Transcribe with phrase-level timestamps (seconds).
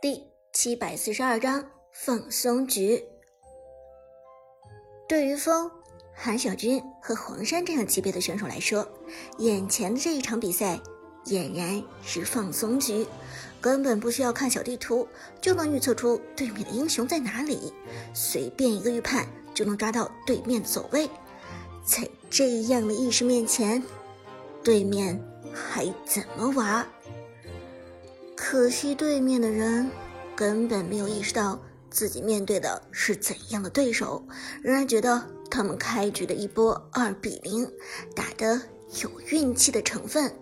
[0.00, 3.04] 第七百四十二章放松局。
[5.08, 5.68] 对于风、
[6.14, 8.88] 韩小军和黄山这样级别的选手来说，
[9.38, 10.78] 眼前的这一场比赛
[11.26, 13.04] 俨然是放松局，
[13.60, 15.08] 根本不需要看小地图
[15.40, 17.72] 就能预测出对面的英雄在哪里，
[18.14, 21.10] 随便一个预判就能抓到对面的走位。
[21.84, 23.82] 在这样的意识面前，
[24.62, 25.20] 对面
[25.52, 26.86] 还怎么玩？
[28.50, 29.90] 可惜对面的人
[30.34, 31.60] 根本没有意识到
[31.90, 34.24] 自己面对的是怎样的对手，
[34.62, 37.70] 仍然觉得他们开局的一波二比零
[38.14, 38.58] 打的
[39.02, 40.34] 有运气的成分。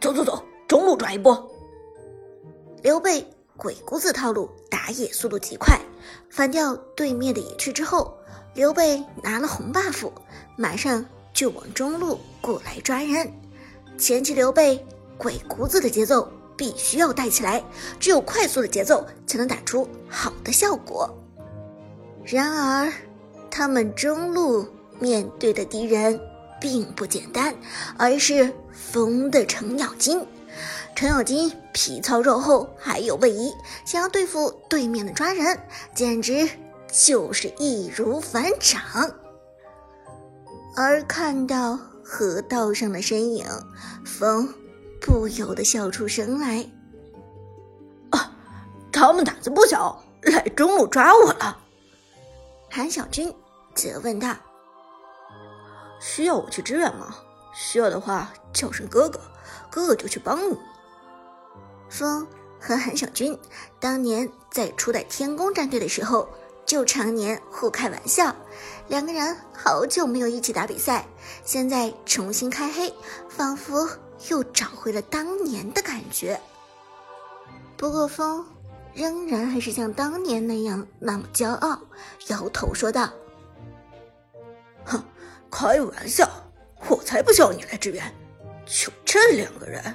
[0.00, 1.54] 走走走，中路转一波。
[2.82, 5.78] 刘备鬼谷子套路打野速度极快，
[6.30, 8.16] 反掉对面的野区之后，
[8.54, 10.10] 刘备拿了红 buff，
[10.56, 13.30] 马上就往中路过来抓人。
[13.98, 14.82] 前期刘备。
[15.20, 17.64] 鬼谷子的节奏必须要带起来，
[17.98, 21.08] 只有快速的节奏才能打出好的效果。
[22.24, 22.92] 然而，
[23.50, 24.66] 他们中路
[24.98, 26.20] 面对的敌人
[26.60, 27.54] 并不简单，
[27.96, 30.20] 而是风的程咬金。
[30.94, 35.56] 程咬金皮糙肉厚，还有位移，想要对付对面的抓人，
[35.94, 36.50] 简直
[36.92, 38.82] 就是易如反掌。
[40.74, 43.46] 而看到河道上的身影，
[44.04, 44.52] 风。
[45.00, 46.66] 不由得笑出声来。
[48.10, 48.32] 啊，
[48.92, 51.58] 他们胆子不小，来中路抓我了。
[52.70, 53.32] 韩小军
[53.74, 54.34] 责问道
[56.00, 57.16] ：“需要我去支援吗？
[57.54, 59.20] 需要的话叫声哥哥，
[59.70, 60.56] 哥哥就去帮你。”
[61.88, 62.26] 风
[62.60, 63.36] 和韩小军
[63.80, 66.28] 当年在初代天宫战队的时候，
[66.66, 68.34] 就常年互开玩笑，
[68.88, 71.06] 两个人好久没有一起打比赛，
[71.44, 72.92] 现在重新开黑，
[73.28, 73.88] 仿佛……
[74.28, 76.38] 又找回了当年的感觉。
[77.76, 78.44] 不过风
[78.94, 81.80] 仍然还是像当年那样那么骄傲，
[82.28, 83.08] 摇头说道
[84.84, 85.02] ：“哼，
[85.50, 86.28] 开玩笑，
[86.88, 88.12] 我才不需要你来支援。
[88.66, 89.94] 就这两个人，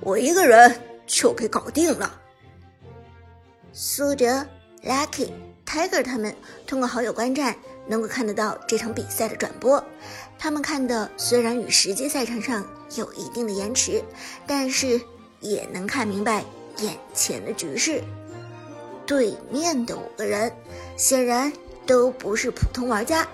[0.00, 2.20] 我一个人就给搞定了。”
[3.72, 4.46] 苏哲、
[4.84, 5.32] Lucky、
[5.64, 7.56] Tiger 他们通过好友观战
[7.86, 9.84] 能够看得到这场比赛的转播，
[10.38, 12.66] 他们看的虽然与实际赛场上。
[12.94, 14.04] 有一定的延迟，
[14.46, 15.00] 但是
[15.40, 16.44] 也能看明白
[16.76, 18.04] 眼前的局势。
[19.06, 20.54] 对面的五个人
[20.94, 21.50] 显然
[21.86, 23.26] 都不是普通玩家，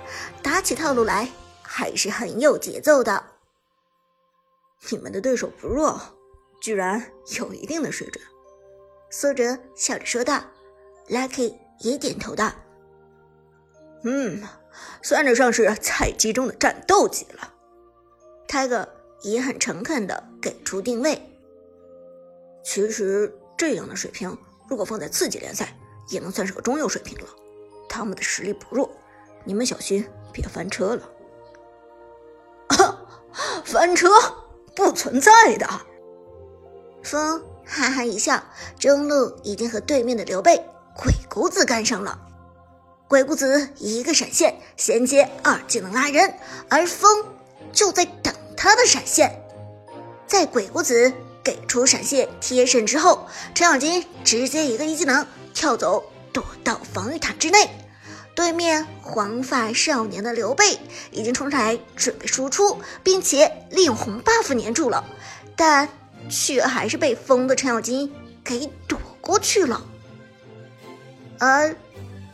[0.44, 1.28] 打起套路来
[1.60, 3.24] 还是很有节奏的。
[4.90, 6.00] 你们的对手不弱，
[6.60, 7.04] 居然
[7.36, 8.24] 有一定的水准。
[9.10, 10.40] 苏哲笑着说道
[11.08, 12.52] ，Lucky 也点头道
[14.02, 14.42] ：“嗯，
[15.02, 17.54] 算得上是菜鸡中的战斗机了。”
[18.48, 18.86] Tiger。
[19.22, 21.20] 也很诚恳的给出定位。
[22.62, 24.38] 其实这样的水平，
[24.68, 25.76] 如果放在次级联赛，
[26.08, 27.26] 也能算是个中游水平了。
[27.88, 28.88] 他们的实力不弱，
[29.42, 31.10] 你们小心别翻车了。
[33.66, 34.08] 翻车
[34.76, 35.66] 不存在的。
[37.02, 38.40] 风哈哈一笑，
[38.78, 40.64] 中路已经和对面的刘备
[40.96, 42.27] 鬼谷子干上了。
[43.08, 46.34] 鬼谷子一个闪现衔接二技能拉人，
[46.68, 47.24] 而风
[47.72, 48.34] 就在等。
[48.54, 49.40] 他的闪现，
[50.26, 51.10] 在鬼谷子
[51.42, 56.04] 给出闪现贴身之后，程咬金直接一个一技能跳走，
[56.34, 57.70] 躲到防御塔之内。
[58.34, 60.78] 对面黄发少年的刘备
[61.10, 65.02] 已经冲上来准备输出，并且利用红 buff 粘住了，
[65.56, 65.88] 但
[66.28, 68.12] 却还是被风的程咬金
[68.44, 69.86] 给躲过去了。
[71.38, 71.74] 而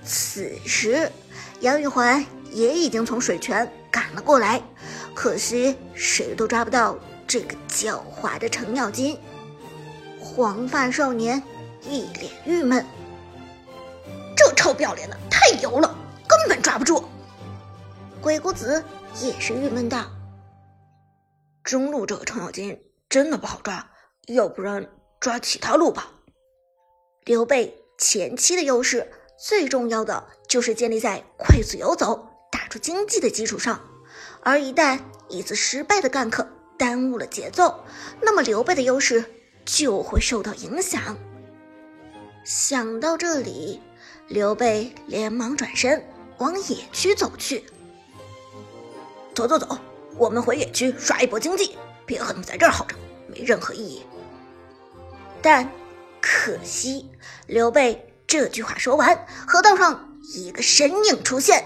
[0.05, 1.11] 此时，
[1.61, 4.63] 杨玉环也已经从水泉赶了过来。
[5.15, 9.19] 可惜谁都抓不到这个狡猾的程咬金。
[10.21, 11.43] 黄发少年
[11.83, 12.85] 一脸郁闷，
[14.37, 17.05] 这臭不要脸的太油了，根本抓不住。
[18.21, 18.83] 鬼谷子
[19.23, 20.11] 也是郁闷道
[21.63, 22.79] ：“中路这个程咬金
[23.09, 23.89] 真的不好抓，
[24.27, 24.85] 要不然
[25.21, 26.11] 抓其他路吧。”
[27.25, 29.09] 刘备前期的优势
[29.39, 33.81] 最重要的就是建立在快速游走、打出经济的基础上。
[34.43, 36.47] 而一旦一次失败的 gank
[36.79, 37.81] 耽误了节奏，
[38.21, 39.25] 那么刘备的优势
[39.65, 41.17] 就会受到影响。
[42.45, 43.81] 想到这里，
[44.29, 46.07] 刘备连忙转身
[46.39, 47.65] 往野区走去。
[49.35, 49.79] 走走走，
[50.17, 51.77] 我们回野区刷一波经济，
[52.07, 52.95] 别和他们在这儿耗着，
[53.27, 54.03] 没任何意义。
[55.43, 55.69] 但
[56.21, 57.11] 可惜，
[57.47, 61.63] 刘备这句话说完，河道上一个身影出现，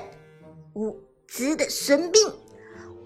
[0.75, 2.31] 舞姿的孙膑。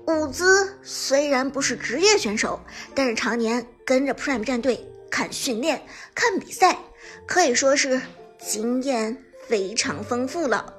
[0.09, 2.59] 舞姿虽然不是职业选手，
[2.93, 5.81] 但是常年跟着 Prime 战队看训练、
[6.13, 6.77] 看比赛，
[7.25, 8.03] 可以说是
[8.37, 9.17] 经验
[9.47, 10.75] 非常丰富了。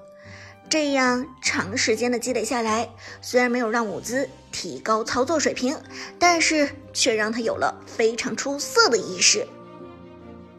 [0.68, 2.90] 这样长时间的积累下来，
[3.22, 5.78] 虽然没有让舞姿提高操作水平，
[6.20, 9.48] 但是却让他有了非常出色的意识。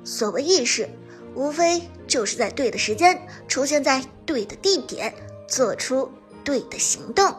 [0.05, 0.89] 所谓意识，
[1.35, 5.15] 无非就是在对的时间出现在对的地点，
[5.49, 6.11] 做出
[6.45, 7.35] 对的行动。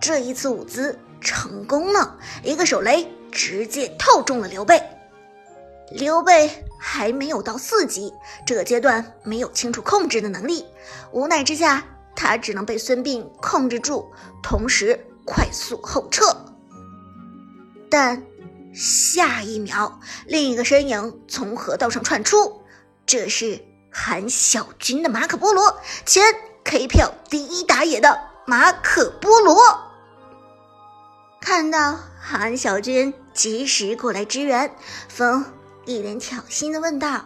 [0.00, 4.82] 这一次，舞姿成功了，一个手雷直接套中了刘备。
[5.90, 8.12] 刘备还没有到四级，
[8.46, 10.64] 这个阶段没有清楚控制的能力，
[11.12, 11.84] 无奈之下。
[12.20, 14.10] 他只能被孙膑控制住，
[14.42, 16.24] 同时快速后撤。
[17.88, 18.20] 但
[18.74, 22.60] 下一秒，另一个身影从河道上窜出，
[23.08, 26.22] 这是韩小军的马可波罗，前
[26.62, 29.56] K 票第一打野的马可波罗。
[31.40, 34.76] 看到韩小军及时过来支援，
[35.08, 35.42] 风
[35.86, 37.24] 一脸挑衅的问道：“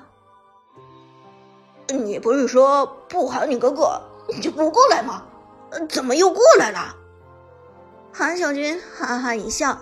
[1.91, 4.01] 你不是说不喊你哥哥？”
[4.33, 5.25] 你就不过来吗？
[5.89, 6.95] 怎么又过来了？
[8.13, 9.77] 韩小军哈哈一笑：“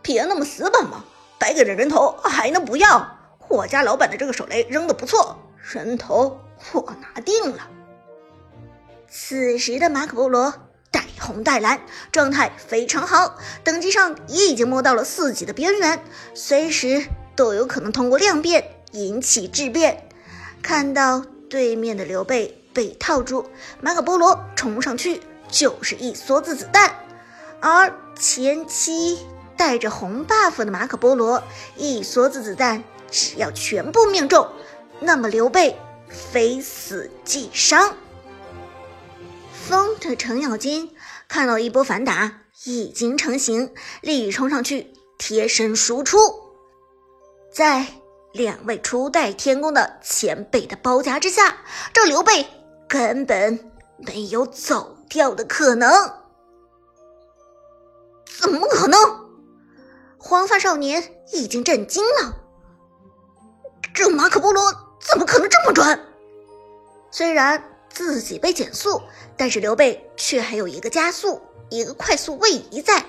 [0.00, 1.04] 别那么死板嘛，
[1.38, 3.18] 白给的人头还能不要？
[3.48, 5.36] 我家老板的这个手雷扔的不错，
[5.72, 6.40] 人头
[6.72, 7.68] 我拿定了。”
[9.08, 10.54] 此时的马可波罗
[10.90, 11.80] 带红带蓝，
[12.10, 16.02] 状态非常好，等级上也已经摸到了四级的边缘，
[16.34, 17.06] 随时
[17.36, 20.08] 都有可能通过量变引起质变。
[20.62, 22.58] 看到对面的刘备。
[22.74, 23.50] 被套住，
[23.82, 26.90] 马可波罗冲上去就是一梭子子弹，
[27.60, 29.26] 而前期
[29.58, 31.42] 带着红 buff 的马可波罗，
[31.76, 32.82] 一梭子子弹
[33.12, 34.48] 只要全部命中，
[34.98, 35.78] 那么刘备
[36.08, 37.94] 非死即伤。
[39.52, 40.96] 风的程咬金
[41.28, 46.18] 看到一波反打已经成型，立即冲上去贴身输出，
[47.52, 47.86] 在
[48.32, 51.58] 两位初代天宫的前辈的包夹之下，
[51.92, 52.46] 这刘备。
[52.88, 55.90] 根本没有走掉的可能，
[58.26, 58.98] 怎么可能？
[60.18, 62.41] 黄发少年已经震惊了。
[63.94, 66.00] 这马可波罗怎么可能这么准？
[67.10, 69.02] 虽然自己被减速，
[69.36, 73.04] 但是刘备却还有一个加速、一个快速位移在。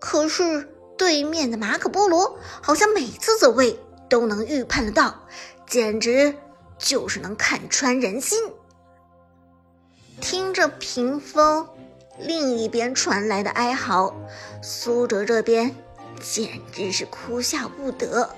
[0.00, 3.78] 可是对面的马可波罗好像每次走位
[4.08, 5.14] 都能预判得到，
[5.66, 6.34] 简直
[6.78, 8.38] 就是能看穿人心。
[10.20, 11.68] 听着屏风
[12.18, 14.14] 另一边传来的哀嚎，
[14.62, 15.74] 苏哲这边
[16.20, 18.28] 简直是哭笑不得。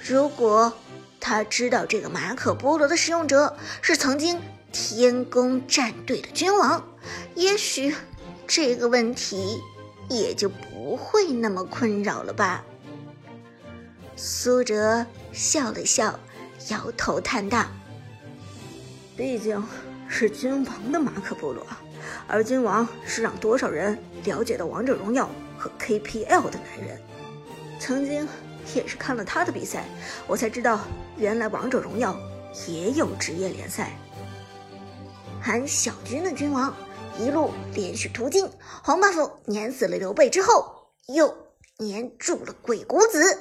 [0.00, 0.72] 如果
[1.20, 4.40] 他知道这个马可波罗的使用者是曾经
[4.72, 6.82] 天宫战队的君王，
[7.34, 7.94] 也许
[8.46, 9.58] 这个问题
[10.08, 12.64] 也就不会那么困扰了吧。
[14.16, 16.18] 苏哲笑了笑，
[16.68, 17.64] 摇头叹道
[19.16, 19.62] ：“毕竟……”
[20.10, 21.66] 是君王的马可波罗，
[22.26, 25.28] 而君王是让多少人了解到王者荣耀
[25.58, 26.98] 和 KPL 的男人。
[27.78, 28.26] 曾经
[28.74, 29.84] 也是看了他的比赛，
[30.26, 30.80] 我才知道
[31.16, 32.16] 原来王者荣耀
[32.66, 33.96] 也有职业联赛。
[35.40, 36.74] 韩小军的君王
[37.18, 38.48] 一路连续突进，
[38.82, 41.28] 黄 buff 碾死了刘备之后，又
[41.78, 43.38] 粘住了鬼谷子。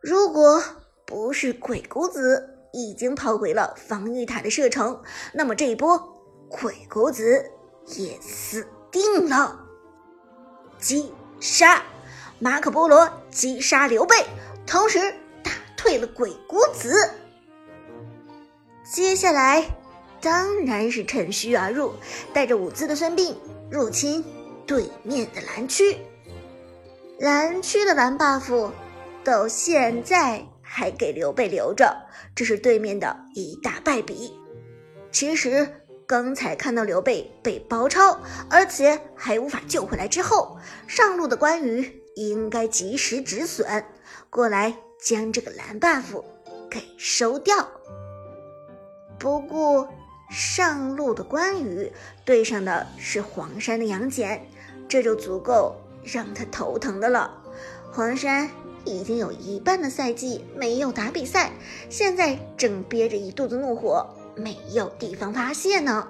[0.00, 0.62] 如果
[1.06, 5.02] 不是鬼谷子，已经跑回了防御塔的射程，
[5.34, 5.98] 那么这一波
[6.48, 7.50] 鬼谷子
[7.86, 9.58] 也死定了。
[10.78, 11.82] 击杀
[12.42, 14.16] 马可波罗，击杀刘备，
[14.66, 14.98] 同时
[15.44, 16.92] 打退了鬼谷子。
[18.82, 19.64] 接下来
[20.20, 21.92] 当然是趁虚而入，
[22.32, 23.36] 带着舞姿的孙膑
[23.70, 24.24] 入侵
[24.66, 25.96] 对面的蓝区。
[27.20, 28.72] 蓝区的蓝 buff
[29.22, 30.44] 到现在。
[30.74, 31.94] 还给刘备留着，
[32.34, 34.32] 这是对面的一大败笔。
[35.10, 35.68] 其实
[36.06, 38.18] 刚才看到刘备被包抄，
[38.48, 40.56] 而且还无法救回来之后，
[40.86, 43.84] 上路的关羽应该及时止损，
[44.30, 46.22] 过来将这个蓝 buff
[46.70, 47.68] 给收掉。
[49.18, 49.88] 不过
[50.30, 51.92] 上路的关羽
[52.24, 54.40] 对上的是黄山的杨戬，
[54.88, 57.42] 这就足够让他头疼的了。
[57.92, 58.50] 黄山。
[58.84, 61.52] 已经有一半的赛季没有打比赛，
[61.88, 64.04] 现在正憋着一肚子怒火，
[64.34, 66.08] 没有地方发泄呢。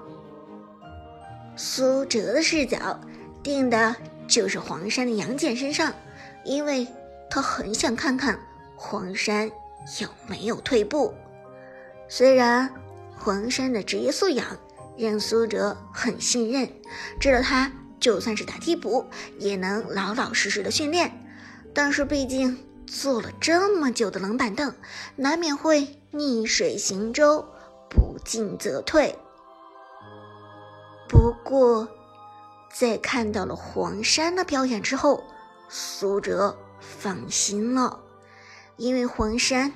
[1.54, 2.98] 苏哲的视角
[3.42, 3.94] 定的
[4.32, 5.92] 就是黄山的杨戬身上，
[6.42, 6.88] 因为
[7.28, 8.40] 他很想看看
[8.74, 9.50] 黄山
[10.00, 11.12] 有没有退步。
[12.08, 12.72] 虽然
[13.14, 14.46] 黄山的职业素养
[14.96, 16.66] 让苏哲很信任，
[17.20, 17.70] 知道他
[18.00, 19.04] 就算是打替补
[19.38, 21.12] 也能老老实实的训练。
[21.74, 24.74] 但是毕竟坐了这么久的冷板凳，
[25.14, 27.44] 难免会逆水行舟，
[27.90, 29.14] 不进则退。
[31.06, 31.86] 不过，
[32.72, 35.22] 在看到了黄山的表演之后，
[35.68, 38.00] 苏哲放心了，
[38.76, 39.72] 因为黄山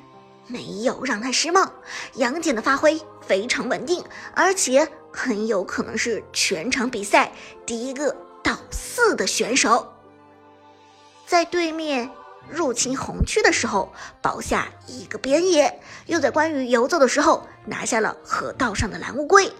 [0.46, 1.72] 没有让他失望，
[2.14, 4.02] 杨戬的发挥非常稳定，
[4.34, 7.32] 而且很有可能是全场比赛
[7.64, 9.92] 第一个到四的选手，
[11.26, 12.10] 在对面。
[12.48, 19.52] 入侵红区的时候保下一个边野，又在关羽游走的时候拿下了河道上的蓝乌龟，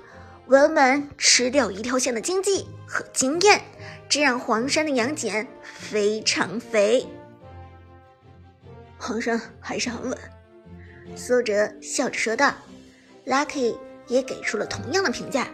[0.49, 3.61] 稳稳吃掉一条线的经济和经验，
[4.09, 7.05] 这让黄山的杨戬非常肥。
[8.97, 10.19] 黄山还是很稳，
[11.17, 12.55] 苏哲笑着说道。
[13.27, 13.77] Lucky
[14.07, 15.49] 也给出了同样的评价。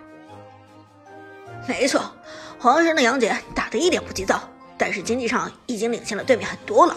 [1.67, 2.15] 没错，
[2.59, 4.47] 黄山的杨戬打得一点不急躁，
[4.77, 6.95] 但是经济上已经领先了对面很多了。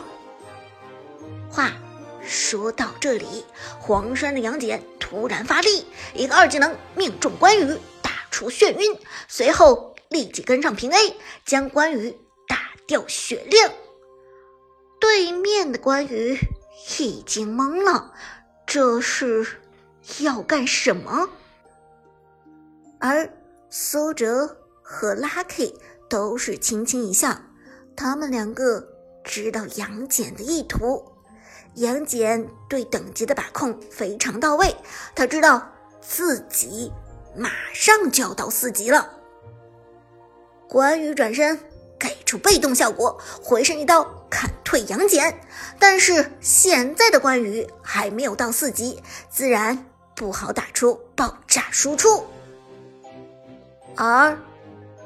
[2.26, 3.46] 说到这里，
[3.80, 11.16] 黄山的杨戬突然发力，一个二技能命中关羽，打出眩晕，随后立即跟上平 A，
[11.46, 12.18] 将关羽
[12.48, 13.72] 打掉血量。
[15.00, 16.38] 对面的关羽
[17.00, 18.14] 已经懵了，
[18.66, 19.46] 这是
[20.20, 21.30] 要干什么？
[23.00, 23.32] 而
[23.70, 25.76] 苏哲和 Lucky
[26.10, 27.40] 都是轻轻一笑，
[27.96, 28.88] 他们两个
[29.24, 31.15] 知道杨戬的意图。
[31.76, 34.76] 杨戬对等级的把控非常到位，
[35.14, 36.92] 他知道自己
[37.36, 39.10] 马上就要到四级了。
[40.68, 41.60] 关羽转身
[42.00, 45.38] 给出被动效果，回身一刀砍退杨戬。
[45.78, 52.26] 但是现在的关羽还没有到四级，自然不好打出爆炸输出。
[53.96, 54.38] 而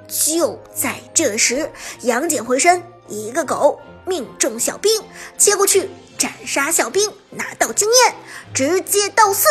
[0.07, 1.69] 就在这时，
[2.01, 5.01] 杨戬回身一个狗命中小兵，
[5.37, 5.89] 切过去。
[6.19, 8.15] 斩杀小兵，拿到经验，
[8.53, 9.47] 直接到四。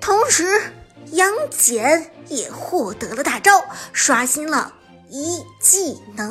[0.00, 0.72] 同时，
[1.06, 4.72] 杨戬也获得了大招，刷新了
[5.08, 6.30] 一技能。